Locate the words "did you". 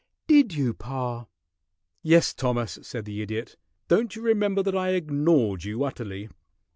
0.25-0.73